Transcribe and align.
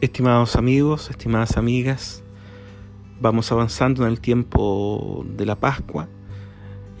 Estimados 0.00 0.54
amigos, 0.54 1.10
estimadas 1.10 1.56
amigas, 1.56 2.22
vamos 3.20 3.50
avanzando 3.50 4.04
en 4.06 4.12
el 4.12 4.20
tiempo 4.20 5.26
de 5.28 5.44
la 5.44 5.56
Pascua 5.56 6.08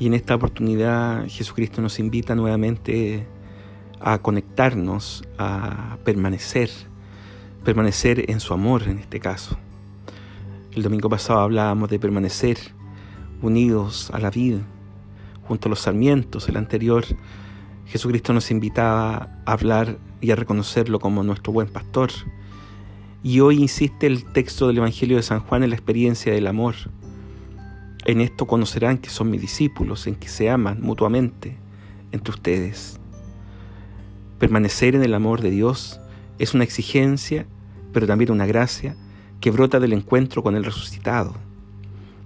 y 0.00 0.08
en 0.08 0.14
esta 0.14 0.34
oportunidad 0.34 1.24
Jesucristo 1.28 1.80
nos 1.80 2.00
invita 2.00 2.34
nuevamente 2.34 3.24
a 4.00 4.18
conectarnos, 4.18 5.22
a 5.38 5.98
permanecer, 6.02 6.70
permanecer 7.62 8.28
en 8.32 8.40
su 8.40 8.52
amor 8.52 8.82
en 8.88 8.98
este 8.98 9.20
caso. 9.20 9.56
El 10.72 10.82
domingo 10.82 11.08
pasado 11.08 11.38
hablábamos 11.38 11.90
de 11.90 12.00
permanecer 12.00 12.58
unidos 13.42 14.10
a 14.12 14.18
la 14.18 14.30
vida, 14.30 14.58
junto 15.44 15.68
a 15.68 15.70
los 15.70 15.78
sarmientos. 15.78 16.48
El 16.48 16.56
anterior, 16.56 17.04
Jesucristo 17.86 18.32
nos 18.32 18.50
invitaba 18.50 19.38
a 19.46 19.52
hablar 19.52 19.98
y 20.20 20.32
a 20.32 20.36
reconocerlo 20.36 20.98
como 20.98 21.22
nuestro 21.22 21.52
buen 21.52 21.68
pastor 21.68 22.10
y 23.22 23.40
hoy 23.40 23.56
insiste 23.56 24.06
el 24.06 24.24
texto 24.24 24.68
del 24.68 24.78
Evangelio 24.78 25.16
de 25.16 25.22
San 25.22 25.40
Juan 25.40 25.64
en 25.64 25.70
la 25.70 25.76
experiencia 25.76 26.32
del 26.32 26.46
amor. 26.46 26.74
En 28.04 28.20
esto 28.20 28.46
conocerán 28.46 28.98
que 28.98 29.10
son 29.10 29.30
mis 29.30 29.40
discípulos, 29.40 30.06
en 30.06 30.14
que 30.14 30.28
se 30.28 30.48
aman 30.48 30.80
mutuamente 30.80 31.56
entre 32.12 32.32
ustedes. 32.32 33.00
Permanecer 34.38 34.94
en 34.94 35.02
el 35.02 35.14
amor 35.14 35.42
de 35.42 35.50
Dios 35.50 36.00
es 36.38 36.54
una 36.54 36.64
exigencia, 36.64 37.46
pero 37.92 38.06
también 38.06 38.30
una 38.30 38.46
gracia 38.46 38.96
que 39.40 39.50
brota 39.50 39.80
del 39.80 39.92
encuentro 39.92 40.42
con 40.42 40.54
el 40.54 40.64
resucitado. 40.64 41.34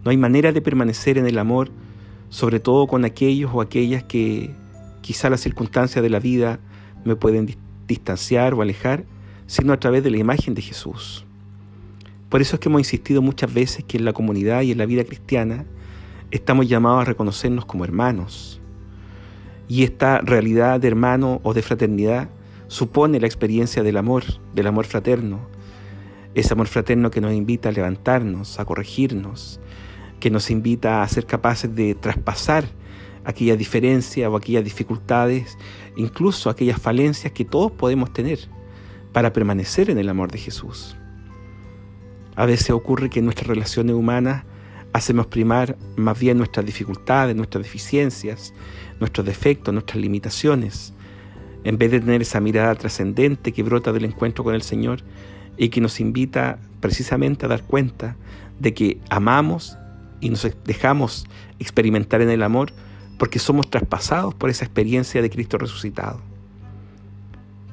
No 0.05 0.11
hay 0.11 0.17
manera 0.17 0.53
de 0.53 0.61
permanecer 0.61 1.17
en 1.17 1.27
el 1.27 1.39
amor, 1.39 1.71
sobre 2.29 2.61
todo 2.61 2.87
con 2.87 3.05
aquellos 3.05 3.51
o 3.55 3.61
aquellas 3.61 4.05
que 4.05 4.55
quizá 5.01 5.31
las 5.31 5.41
circunstancias 5.41 6.03
de 6.03 6.11
la 6.11 6.21
vida 6.21 6.61
me 7.05 7.17
pueden 7.17 7.57
distanciar 7.87 8.55
o 8.55 8.63
alejar, 8.63 9.05
sino 9.53 9.75
a 9.75 9.77
través 9.77 10.03
de 10.03 10.11
la 10.11 10.17
imagen 10.17 10.55
de 10.55 10.63
Jesús. 10.63 11.27
Por 12.31 12.41
eso 12.41 12.57
es 12.57 12.61
que 12.61 12.71
hemos 12.71 12.81
insistido 12.81 13.21
muchas 13.21 13.53
veces 13.53 13.85
que 13.85 13.99
en 13.99 14.07
la 14.07 14.15
comunidad 14.15 14.63
y 14.63 14.73
en 14.73 14.79
la 14.79 14.87
vida 14.87 15.05
cristiana 15.05 15.67
estamos 16.31 16.67
llamados 16.71 17.03
a 17.03 17.05
reconocernos 17.05 17.67
como 17.67 17.85
hermanos. 17.85 18.63
Y 19.69 19.83
esta 19.83 20.23
realidad 20.23 20.81
de 20.81 20.89
hermano 20.89 21.43
o 21.43 21.53
de 21.53 21.61
fraternidad 21.61 22.31
supone 22.69 23.21
la 23.21 23.27
experiencia 23.27 23.83
del 23.83 23.99
amor, 23.99 24.25
del 24.55 24.69
amor 24.69 24.87
fraterno. 24.87 25.41
Ese 26.35 26.55
amor 26.55 26.69
fraterno 26.69 27.11
que 27.11 27.21
nos 27.21 27.35
invita 27.35 27.69
a 27.69 27.73
levantarnos, 27.73 28.59
a 28.59 28.65
corregirnos, 28.65 29.61
que 30.19 30.31
nos 30.31 30.51
invita 30.51 31.03
a 31.03 31.09
ser 31.09 31.27
capaces 31.27 31.75
de 31.75 31.95
traspasar 31.95 32.65
aquella 33.23 33.57
diferencia 33.57 34.31
o 34.31 34.37
aquellas 34.37 34.65
dificultades, 34.65 35.59
incluso 35.95 36.49
aquellas 36.49 36.81
falencias 36.81 37.35
que 37.35 37.45
todos 37.45 37.71
podemos 37.71 38.15
tener 38.15 38.49
para 39.13 39.33
permanecer 39.33 39.91
en 39.91 39.99
el 39.99 40.09
amor 40.09 40.31
de 40.31 40.39
Jesús. 40.39 40.97
A 42.35 42.47
veces 42.47 42.71
ocurre 42.71 43.11
que 43.11 43.19
en 43.19 43.27
nuestras 43.27 43.49
relaciones 43.49 43.95
humanas 43.95 44.45
hacemos 44.93 45.27
primar 45.27 45.77
más 45.97 46.19
bien 46.19 46.39
nuestras 46.39 46.65
dificultades, 46.67 47.37
nuestras 47.37 47.65
deficiencias, 47.65 48.55
nuestros 49.01 49.27
defectos, 49.27 49.73
nuestras 49.73 50.01
limitaciones, 50.01 50.95
en 51.65 51.79
vez 51.79 51.91
de 51.91 52.01
tener 52.01 52.23
esa 52.23 52.41
mirada 52.41 52.75
trascendente 52.75 53.53
que 53.53 53.63
brota 53.63 53.93
del 53.93 54.05
encuentro 54.05 54.45
con 54.45 54.55
el 54.55 54.63
Señor 54.63 55.01
y 55.57 55.69
que 55.69 55.81
nos 55.81 56.01
invita 56.01 56.59
precisamente 56.81 57.47
a 57.47 57.49
dar 57.49 57.63
cuenta 57.63 58.17
de 58.59 58.75
que 58.75 59.01
amamos 59.11 59.77
y 60.21 60.31
nos 60.31 60.47
dejamos 60.65 61.27
experimentar 61.59 62.21
en 62.23 62.31
el 62.31 62.43
amor 62.43 62.73
porque 63.19 63.39
somos 63.39 63.71
traspasados 63.71 64.35
por 64.35 64.51
esa 64.51 64.65
experiencia 64.65 65.23
de 65.23 65.31
Cristo 65.31 65.59
resucitado. 65.59 66.21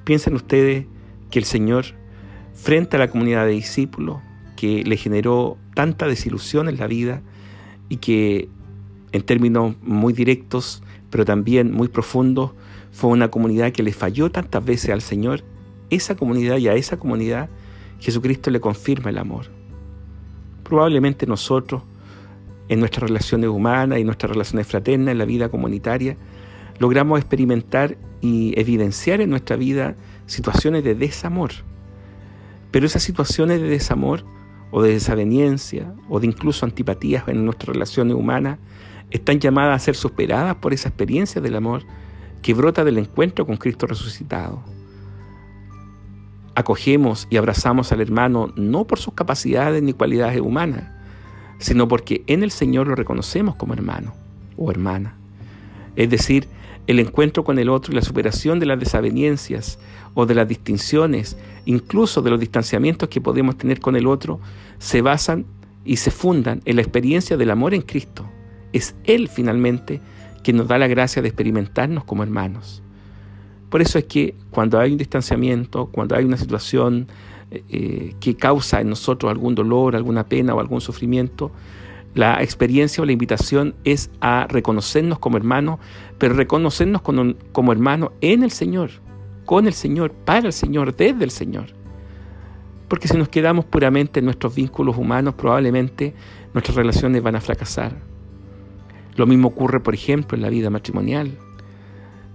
Piensen 0.04 0.36
ustedes 0.36 0.86
que 1.32 1.40
el 1.40 1.46
Señor, 1.46 1.86
frente 2.54 2.96
a 2.96 3.00
la 3.00 3.10
comunidad 3.10 3.46
de 3.46 3.52
discípulos, 3.52 4.20
que 4.56 4.84
le 4.84 4.98
generó 4.98 5.58
tanta 5.74 6.08
desilusión 6.08 6.68
en 6.68 6.78
la 6.78 6.88
vida 6.88 7.22
y 7.88 7.98
que 7.98 8.50
en 9.12 9.22
términos 9.22 9.76
muy 9.82 10.14
directos, 10.14 10.84
pero 11.10 11.26
también 11.26 11.72
muy 11.72 11.88
profundos, 11.88 12.52
fue 12.92 13.10
una 13.12 13.30
comunidad 13.30 13.72
que 13.72 13.84
le 13.84 13.94
falló 13.94 14.32
tantas 14.32 14.64
veces 14.64 14.90
al 14.90 15.02
Señor, 15.02 15.44
esa 15.90 16.16
comunidad 16.16 16.58
y 16.58 16.68
a 16.68 16.74
esa 16.74 16.98
comunidad 16.98 17.50
Jesucristo 18.00 18.50
le 18.50 18.60
confirma 18.60 19.10
el 19.10 19.18
amor. 19.18 19.46
Probablemente 20.64 21.26
nosotros, 21.26 21.84
en 22.68 22.80
nuestras 22.80 23.10
relaciones 23.10 23.50
humanas 23.50 24.00
y 24.00 24.04
nuestras 24.04 24.32
relaciones 24.32 24.68
fraternas, 24.68 25.12
en 25.12 25.18
la 25.18 25.26
vida 25.26 25.50
comunitaria, 25.50 26.16
logramos 26.78 27.20
experimentar 27.20 27.98
y 28.22 28.54
evidenciar 28.60 29.22
en 29.22 29.30
nuestra 29.30 29.56
vida 29.56 29.96
situaciones 30.30 30.84
de 30.84 30.96
desamor. 30.96 31.52
Pero 32.72 32.86
esas 32.86 33.04
situaciones 33.04 33.62
de 33.62 33.68
desamor 33.68 34.24
o 34.72 34.82
de 34.82 34.94
desaveniencia 34.94 35.94
o 36.08 36.20
de 36.20 36.28
incluso 36.28 36.66
antipatías 36.66 37.28
en 37.28 37.44
nuestras 37.44 37.74
relaciones 37.74 38.16
humanas 38.16 38.60
están 39.10 39.40
llamadas 39.40 39.76
a 39.76 39.86
ser 39.86 39.96
superadas 39.96 40.56
por 40.56 40.74
esa 40.74 40.90
experiencia 40.90 41.42
del 41.42 41.56
amor 41.56 41.84
que 42.42 42.54
brota 42.54 42.84
del 42.84 43.00
encuentro 43.00 43.46
con 43.46 43.58
Cristo 43.58 43.88
resucitado. 43.88 44.64
Acogemos 46.54 47.28
y 47.30 47.38
abrazamos 47.38 47.92
al 47.92 48.02
hermano 48.02 48.54
no 48.56 48.86
por 48.86 49.00
sus 49.00 49.14
capacidades 49.14 49.82
ni 49.82 49.94
cualidades 49.94 50.40
humanas, 50.42 50.92
sino 51.58 51.88
porque 51.88 52.24
en 52.28 52.44
el 52.44 52.52
Señor 52.52 52.88
lo 52.88 52.96
reconocemos 52.96 53.56
como 53.56 53.74
hermano 53.74 54.14
o 54.58 54.70
hermana. 54.70 55.16
Es 55.96 56.10
decir, 56.10 56.48
el 56.90 56.98
encuentro 56.98 57.44
con 57.44 57.60
el 57.60 57.70
otro 57.70 57.94
y 57.94 57.96
la 57.96 58.02
superación 58.02 58.60
de 58.60 58.66
las 58.66 58.80
desavenencias 58.80 59.78
o 60.16 60.26
de 60.26 60.34
las 60.34 60.48
distinciones, 60.48 61.38
incluso 61.66 62.24
de 62.24 62.32
los 62.32 62.40
distanciamientos 62.40 63.10
que 63.10 63.22
podemos 63.22 63.60
tener 63.60 63.80
con 63.80 63.96
el 63.96 64.08
otro, 64.08 64.40
se 64.80 65.04
basan 65.04 65.46
y 65.86 65.98
se 65.98 66.10
fundan 66.10 66.64
en 66.66 66.78
la 66.78 66.82
experiencia 66.82 67.38
del 67.38 67.52
amor 67.52 67.76
en 67.76 67.84
Cristo. 67.84 68.28
Es 68.74 68.96
Él 69.04 69.28
finalmente 69.28 70.02
quien 70.44 70.58
nos 70.58 70.68
da 70.68 70.80
la 70.80 70.88
gracia 70.88 71.22
de 71.22 71.28
experimentarnos 71.28 72.06
como 72.06 72.24
hermanos. 72.24 72.82
Por 73.70 73.84
eso 73.84 74.00
es 74.00 74.06
que 74.06 74.34
cuando 74.50 74.80
hay 74.80 74.92
un 74.92 74.98
distanciamiento, 74.98 75.92
cuando 75.92 76.16
hay 76.16 76.26
una 76.26 76.38
situación 76.38 77.08
eh, 77.52 78.16
que 78.20 78.36
causa 78.36 78.82
en 78.82 78.90
nosotros 78.90 79.30
algún 79.30 79.54
dolor, 79.54 79.96
alguna 79.96 80.26
pena 80.26 80.56
o 80.56 80.60
algún 80.60 80.82
sufrimiento, 80.82 81.52
la 82.16 82.42
experiencia 82.42 83.02
o 83.02 83.06
la 83.06 83.12
invitación 83.12 83.76
es 83.84 84.10
a 84.20 84.48
reconocernos 84.48 85.20
como 85.20 85.38
hermanos, 85.38 85.80
pero 86.18 86.34
reconocernos 86.34 87.02
como, 87.02 87.72
hermanos 87.72 88.12
en 88.22 88.44
el 88.44 88.52
Señor, 88.52 88.92
con 89.46 89.68
el 89.68 89.74
Señor, 89.74 90.12
para 90.12 90.48
el 90.48 90.54
Señor, 90.54 90.96
desde 90.96 91.24
el 91.24 91.32
Señor. 91.32 91.68
Porque 92.88 93.08
si 93.08 93.18
nos 93.18 93.30
quedamos 93.30 93.66
puramente 93.66 94.20
en 94.20 94.26
nuestros 94.26 94.56
vínculos 94.56 94.98
humanos, 94.98 95.36
probablemente 95.36 96.16
nuestras 96.54 96.76
relaciones 96.76 97.22
van 97.22 97.36
a 97.36 97.42
fracasar. 97.42 97.96
Lo 99.16 99.28
mismo 99.28 99.50
ocurre, 99.50 99.80
por 99.80 99.94
ejemplo, 99.94 100.36
en 100.36 100.42
la 100.42 100.50
vida 100.50 100.70
matrimonial. 100.70 101.38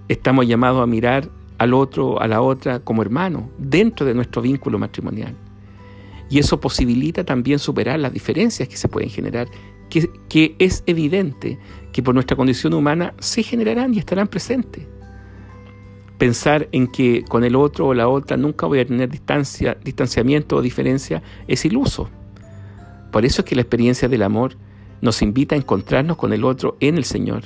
Estamos 0.09 0.47
llamados 0.47 0.83
a 0.83 0.87
mirar 0.87 1.29
al 1.59 1.75
otro, 1.75 2.21
a 2.21 2.29
la 2.29 2.41
otra, 2.41 2.81
como 2.81 3.03
hermano, 3.03 3.51
dentro 3.59 4.07
de 4.07 4.15
nuestro 4.15 4.43
vínculo 4.43 4.79
matrimonial. 4.79 5.35
Y 6.31 6.39
eso 6.39 6.61
posibilita 6.61 7.25
también 7.25 7.59
superar 7.59 8.01
las 8.01 8.13
diferencias 8.13 8.69
que 8.69 8.77
se 8.77 8.89
pueden 8.89 9.11
generar, 9.11 9.49
que, 10.29 10.57
es 10.59 10.83
evidente 10.87 11.59
que 11.93 12.03
por 12.03 12.15
nuestra 12.15 12.37
condición 12.37 12.75
humana 12.75 13.15
se 13.21 13.43
generarán 13.43 13.95
y 13.95 13.99
estarán 13.99 14.29
presentes. 14.29 14.87
Pensar 16.19 16.69
en 16.73 16.87
que 16.87 17.25
con 17.29 17.45
el 17.45 17.55
otro 17.55 17.89
o 17.89 17.95
la 17.95 18.09
otra 18.09 18.37
nunca 18.37 18.67
voy 18.67 18.81
a 18.81 18.87
tener 18.87 19.09
distancia, 19.11 19.77
distanciamiento 19.85 20.57
o 20.57 20.63
diferencia 20.63 21.23
es 21.47 21.65
iluso. 21.65 22.09
Por 23.13 23.25
eso 23.25 23.43
es 23.43 23.47
que 23.47 23.55
la 23.55 23.63
experiencia 23.63 24.09
del 24.09 24.23
amor 24.23 24.57
nos 25.01 25.23
invita 25.23 25.55
a 25.55 25.59
encontrarnos 25.59 26.17
con 26.17 26.33
el 26.33 26.45
otro 26.45 26.77
en 26.81 26.97
el 26.97 27.05
Señor. 27.05 27.43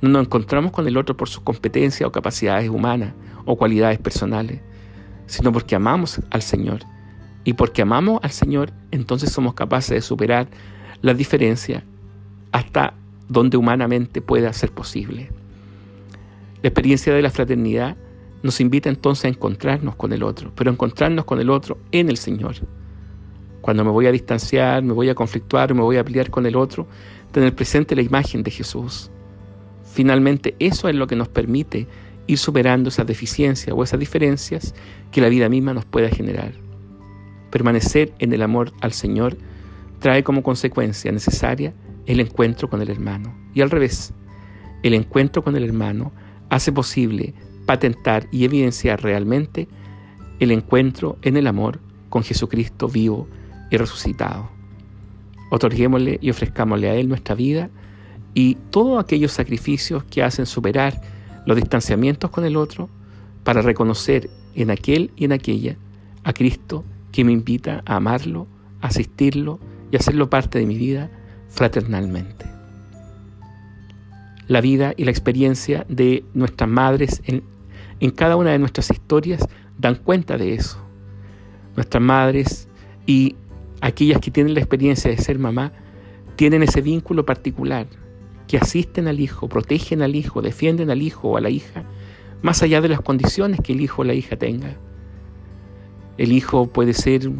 No 0.00 0.08
nos 0.08 0.22
encontramos 0.22 0.72
con 0.72 0.86
el 0.88 0.96
otro 0.96 1.16
por 1.16 1.28
sus 1.28 1.42
competencias 1.42 2.06
o 2.06 2.12
capacidades 2.12 2.70
humanas 2.70 3.12
o 3.44 3.56
cualidades 3.56 3.98
personales, 3.98 4.60
sino 5.26 5.52
porque 5.52 5.76
amamos 5.76 6.20
al 6.30 6.42
Señor 6.42 6.80
y 7.46 7.52
porque 7.52 7.80
amamos 7.80 8.18
al 8.24 8.32
Señor, 8.32 8.72
entonces 8.90 9.30
somos 9.30 9.54
capaces 9.54 9.90
de 9.90 10.00
superar 10.02 10.48
las 11.00 11.16
diferencias 11.16 11.84
hasta 12.50 12.92
donde 13.28 13.56
humanamente 13.56 14.20
pueda 14.20 14.52
ser 14.52 14.72
posible. 14.72 15.30
La 16.60 16.68
experiencia 16.68 17.14
de 17.14 17.22
la 17.22 17.30
fraternidad 17.30 17.96
nos 18.42 18.60
invita 18.60 18.88
entonces 18.88 19.26
a 19.26 19.28
encontrarnos 19.28 19.94
con 19.94 20.12
el 20.12 20.24
otro, 20.24 20.52
pero 20.56 20.72
encontrarnos 20.72 21.24
con 21.24 21.40
el 21.40 21.48
otro 21.48 21.78
en 21.92 22.10
el 22.10 22.16
Señor. 22.16 22.56
Cuando 23.60 23.84
me 23.84 23.92
voy 23.92 24.06
a 24.06 24.12
distanciar, 24.12 24.82
me 24.82 24.92
voy 24.92 25.08
a 25.08 25.14
conflictuar, 25.14 25.72
me 25.72 25.82
voy 25.82 25.98
a 25.98 26.04
pelear 26.04 26.30
con 26.30 26.46
el 26.46 26.56
otro, 26.56 26.88
tener 27.30 27.54
presente 27.54 27.94
la 27.94 28.02
imagen 28.02 28.42
de 28.42 28.50
Jesús. 28.50 29.08
Finalmente, 29.84 30.56
eso 30.58 30.88
es 30.88 30.96
lo 30.96 31.06
que 31.06 31.14
nos 31.14 31.28
permite 31.28 31.86
ir 32.26 32.38
superando 32.38 32.88
esas 32.88 33.06
deficiencias 33.06 33.72
o 33.76 33.84
esas 33.84 34.00
diferencias 34.00 34.74
que 35.12 35.20
la 35.20 35.28
vida 35.28 35.48
misma 35.48 35.74
nos 35.74 35.84
pueda 35.84 36.08
generar. 36.08 36.65
Permanecer 37.56 38.12
en 38.18 38.34
el 38.34 38.42
amor 38.42 38.74
al 38.82 38.92
Señor 38.92 39.38
trae 39.98 40.22
como 40.22 40.42
consecuencia 40.42 41.10
necesaria 41.10 41.72
el 42.04 42.20
encuentro 42.20 42.68
con 42.68 42.82
el 42.82 42.90
hermano. 42.90 43.34
Y 43.54 43.62
al 43.62 43.70
revés, 43.70 44.12
el 44.82 44.92
encuentro 44.92 45.42
con 45.42 45.56
el 45.56 45.64
hermano 45.64 46.12
hace 46.50 46.70
posible 46.70 47.32
patentar 47.64 48.26
y 48.30 48.44
evidenciar 48.44 49.02
realmente 49.02 49.68
el 50.38 50.50
encuentro 50.50 51.16
en 51.22 51.38
el 51.38 51.46
amor 51.46 51.80
con 52.10 52.22
Jesucristo 52.24 52.88
vivo 52.88 53.26
y 53.70 53.78
resucitado. 53.78 54.50
Otorguémosle 55.50 56.18
y 56.20 56.28
ofrezcámosle 56.28 56.90
a 56.90 56.94
Él 56.94 57.08
nuestra 57.08 57.34
vida 57.34 57.70
y 58.34 58.58
todos 58.68 59.02
aquellos 59.02 59.32
sacrificios 59.32 60.04
que 60.04 60.22
hacen 60.22 60.44
superar 60.44 61.00
los 61.46 61.56
distanciamientos 61.56 62.28
con 62.28 62.44
el 62.44 62.54
otro 62.54 62.90
para 63.44 63.62
reconocer 63.62 64.28
en 64.54 64.70
aquel 64.70 65.10
y 65.16 65.24
en 65.24 65.32
aquella 65.32 65.78
a 66.22 66.34
Cristo 66.34 66.84
que 67.16 67.24
me 67.24 67.32
invita 67.32 67.82
a 67.86 67.96
amarlo, 67.96 68.46
a 68.82 68.88
asistirlo 68.88 69.58
y 69.90 69.96
hacerlo 69.96 70.28
parte 70.28 70.58
de 70.58 70.66
mi 70.66 70.76
vida 70.76 71.10
fraternalmente. 71.48 72.44
La 74.48 74.60
vida 74.60 74.92
y 74.98 75.06
la 75.06 75.12
experiencia 75.12 75.86
de 75.88 76.26
nuestras 76.34 76.68
madres 76.68 77.22
en 77.24 78.10
cada 78.10 78.36
una 78.36 78.50
de 78.50 78.58
nuestras 78.58 78.90
historias 78.90 79.48
dan 79.78 79.94
cuenta 79.94 80.36
de 80.36 80.52
eso. 80.52 80.76
Nuestras 81.74 82.02
madres 82.02 82.68
y 83.06 83.34
aquellas 83.80 84.20
que 84.20 84.30
tienen 84.30 84.52
la 84.52 84.60
experiencia 84.60 85.10
de 85.10 85.16
ser 85.16 85.38
mamá 85.38 85.72
tienen 86.36 86.62
ese 86.64 86.82
vínculo 86.82 87.24
particular, 87.24 87.86
que 88.46 88.58
asisten 88.58 89.08
al 89.08 89.20
hijo, 89.20 89.48
protegen 89.48 90.02
al 90.02 90.16
hijo, 90.16 90.42
defienden 90.42 90.90
al 90.90 91.00
hijo 91.00 91.28
o 91.28 91.38
a 91.38 91.40
la 91.40 91.48
hija, 91.48 91.82
más 92.42 92.62
allá 92.62 92.82
de 92.82 92.90
las 92.90 93.00
condiciones 93.00 93.58
que 93.62 93.72
el 93.72 93.80
hijo 93.80 94.02
o 94.02 94.04
la 94.04 94.12
hija 94.12 94.36
tenga. 94.36 94.76
El 96.18 96.32
hijo 96.32 96.66
puede 96.66 96.94
ser 96.94 97.30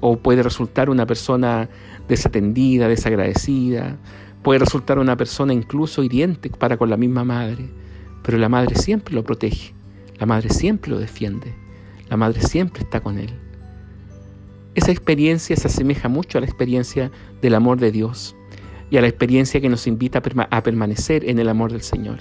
o 0.00 0.16
puede 0.16 0.42
resultar 0.42 0.88
una 0.90 1.06
persona 1.06 1.68
desatendida, 2.08 2.88
desagradecida, 2.88 3.96
puede 4.42 4.60
resultar 4.60 4.98
una 4.98 5.16
persona 5.16 5.52
incluso 5.52 6.02
hiriente 6.02 6.50
para 6.50 6.76
con 6.76 6.90
la 6.90 6.96
misma 6.96 7.24
madre, 7.24 7.68
pero 8.22 8.38
la 8.38 8.48
madre 8.48 8.74
siempre 8.76 9.14
lo 9.14 9.22
protege, 9.22 9.74
la 10.18 10.26
madre 10.26 10.50
siempre 10.50 10.90
lo 10.90 10.98
defiende, 10.98 11.54
la 12.08 12.16
madre 12.16 12.40
siempre 12.40 12.82
está 12.82 13.00
con 13.00 13.18
él. 13.18 13.30
Esa 14.74 14.92
experiencia 14.92 15.56
se 15.56 15.66
asemeja 15.66 16.08
mucho 16.08 16.38
a 16.38 16.40
la 16.40 16.46
experiencia 16.46 17.10
del 17.42 17.54
amor 17.54 17.78
de 17.78 17.90
Dios 17.90 18.36
y 18.90 18.96
a 18.96 19.00
la 19.00 19.08
experiencia 19.08 19.60
que 19.60 19.68
nos 19.68 19.86
invita 19.86 20.22
a, 20.50 20.62
permanecer 20.62 21.28
en 21.28 21.38
el 21.38 21.48
amor 21.48 21.72
del 21.72 21.82
Señor. 21.82 22.20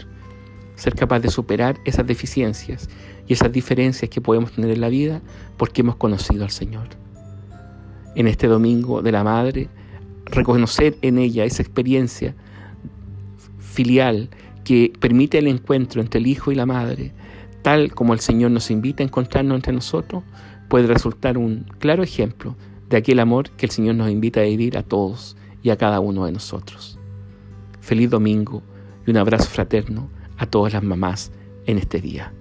Ser 0.80 0.96
capaz 0.96 1.20
de 1.20 1.30
superar 1.30 1.78
esas 1.84 2.08
deficiencias 2.08 2.88
y 3.28 3.34
esas 3.34 3.52
diferencias 3.52 4.10
que 4.10 4.22
podemos 4.22 4.54
tener 4.54 4.72
en 4.72 4.80
la 4.80 4.88
vida 4.88 5.22
porque 5.58 5.82
hemos 5.82 5.98
conocido 5.98 6.46
al 6.46 6.52
Señor. 6.52 6.88
En 8.16 8.28
este 8.28 8.48
domingo 8.48 9.02
de 9.02 9.12
la 9.12 9.26
Madre, 9.26 9.68
reconocer 10.24 10.96
en 11.02 11.18
ella 11.18 11.44
esa 11.44 11.64
experiencia 11.64 12.34
filial 13.60 14.30
que 14.64 14.94
permite 15.02 15.40
el 15.40 15.48
encuentro 15.48 16.00
entre 16.00 16.22
el 16.22 16.28
Hijo 16.28 16.50
y 16.50 16.56
la 16.56 16.66
Madre, 16.66 17.12
tal 17.62 17.94
como 17.94 18.14
el 18.14 18.22
Señor 18.22 18.52
nos 18.52 18.72
invita 18.72 19.04
a 19.04 19.08
encontrarnos 19.08 19.56
entre 19.56 19.74
nosotros, 19.74 20.24
puede 20.70 20.88
resultar 20.88 21.38
un 21.38 21.66
claro 21.80 22.04
ejemplo 22.04 22.56
de 22.88 22.96
aquel 22.96 23.20
amor 23.20 23.50
que 23.50 23.66
el 23.66 23.74
Señor 23.74 23.96
nos 23.96 24.10
invita 24.10 24.40
a 24.40 24.44
vivir 24.44 24.78
a 24.78 24.84
todos 24.84 25.36
y 25.62 25.72
a 25.72 25.78
cada 25.78 26.00
uno 26.00 26.26
de 26.26 26.32
nosotros. 26.32 26.98
Feliz 27.82 28.10
domingo 28.10 28.64
y 29.06 29.12
un 29.12 29.18
abrazo 29.18 29.50
fraterno 29.50 30.10
a 30.40 30.48
todas 30.48 30.74
las 30.74 30.84
mamás 30.84 31.32
en 31.66 31.78
este 31.78 32.02
día. 32.02 32.34